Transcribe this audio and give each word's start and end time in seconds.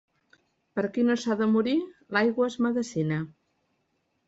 Per 0.79 0.85
a 0.87 0.89
qui 0.95 1.03
no 1.09 1.17
s'ha 1.25 1.37
de 1.43 1.49
morir, 1.51 1.77
l'aigua 2.17 2.51
és 2.55 2.59
medecina. 2.69 3.23